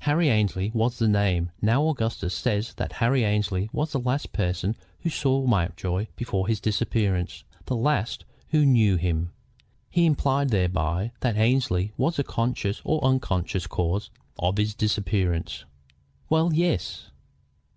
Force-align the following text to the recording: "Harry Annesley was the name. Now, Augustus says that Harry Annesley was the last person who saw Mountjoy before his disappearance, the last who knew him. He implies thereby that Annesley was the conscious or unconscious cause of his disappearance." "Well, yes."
"Harry 0.00 0.28
Annesley 0.28 0.72
was 0.74 0.98
the 0.98 1.06
name. 1.06 1.52
Now, 1.62 1.86
Augustus 1.86 2.34
says 2.34 2.74
that 2.78 2.94
Harry 2.94 3.24
Annesley 3.24 3.70
was 3.72 3.92
the 3.92 4.00
last 4.00 4.32
person 4.32 4.74
who 5.02 5.08
saw 5.08 5.46
Mountjoy 5.46 6.06
before 6.16 6.48
his 6.48 6.58
disappearance, 6.60 7.44
the 7.66 7.76
last 7.76 8.24
who 8.50 8.66
knew 8.66 8.96
him. 8.96 9.30
He 9.88 10.04
implies 10.04 10.48
thereby 10.50 11.12
that 11.20 11.36
Annesley 11.36 11.92
was 11.96 12.16
the 12.16 12.24
conscious 12.24 12.80
or 12.82 13.04
unconscious 13.04 13.68
cause 13.68 14.10
of 14.40 14.56
his 14.56 14.74
disappearance." 14.74 15.64
"Well, 16.28 16.52
yes." 16.52 17.10